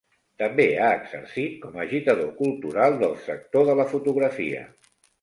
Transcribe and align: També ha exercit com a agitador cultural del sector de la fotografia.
També 0.43 0.63
ha 0.85 0.87
exercit 1.01 1.59
com 1.67 1.77
a 1.79 1.85
agitador 1.85 2.33
cultural 2.41 3.01
del 3.05 3.17
sector 3.31 3.71
de 3.73 3.81
la 3.85 3.91
fotografia. 3.97 4.69